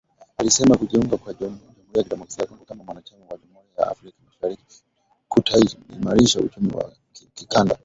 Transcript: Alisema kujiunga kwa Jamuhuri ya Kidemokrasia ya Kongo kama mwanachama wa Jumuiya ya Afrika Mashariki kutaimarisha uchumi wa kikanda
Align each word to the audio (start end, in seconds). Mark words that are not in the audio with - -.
Alisema 0.37 0.77
kujiunga 0.77 1.17
kwa 1.17 1.33
Jamuhuri 1.33 1.81
ya 1.93 2.03
Kidemokrasia 2.03 2.43
ya 2.43 2.47
Kongo 2.49 2.65
kama 2.65 2.83
mwanachama 2.83 3.25
wa 3.25 3.37
Jumuiya 3.37 3.69
ya 3.77 3.87
Afrika 3.87 4.17
Mashariki 4.25 4.83
kutaimarisha 5.27 6.39
uchumi 6.39 6.73
wa 6.73 6.91
kikanda 7.33 7.75